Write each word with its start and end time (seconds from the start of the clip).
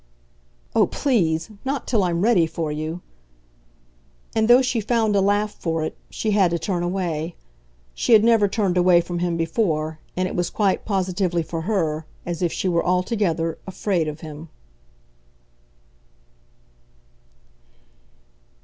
"Oh, 0.73 0.87
please, 0.87 1.51
not 1.63 1.85
till 1.85 2.03
I'm 2.03 2.21
ready 2.21 2.47
for 2.47 2.71
you!" 2.71 3.01
and, 4.33 4.47
though 4.47 4.63
she 4.63 4.81
found 4.81 5.15
a 5.15 5.21
laugh 5.21 5.53
for 5.53 5.83
it, 5.83 5.95
she 6.09 6.31
had 6.31 6.49
to 6.49 6.57
turn 6.57 6.81
away. 6.81 7.35
She 7.93 8.13
had 8.13 8.23
never 8.23 8.47
turned 8.47 8.77
away 8.77 8.99
from 8.99 9.19
him 9.19 9.37
before, 9.37 9.99
and 10.17 10.27
it 10.27 10.35
was 10.35 10.49
quite 10.49 10.85
positively 10.85 11.43
for 11.43 11.61
her 11.69 12.07
as 12.25 12.41
if 12.41 12.51
she 12.51 12.67
were 12.67 12.83
altogether 12.83 13.59
afraid 13.67 14.07
of 14.07 14.21
him. 14.21 14.49